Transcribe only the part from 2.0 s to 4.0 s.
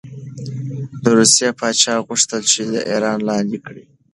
غوښتل چې ایران لاندې کړي.